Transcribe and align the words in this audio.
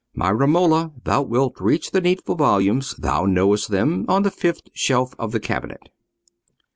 My 0.15 0.31
Romola, 0.31 0.93
thou 1.03 1.21
wilt 1.21 1.59
reach 1.59 1.91
the 1.91 2.01
needful 2.01 2.33
volumes—thou 2.33 3.25
knowest 3.25 3.69
them—on 3.69 4.23
the 4.23 4.31
fifth 4.31 4.63
shelf 4.73 5.13
of 5.19 5.31
the 5.31 5.39
cabinet." 5.39 5.89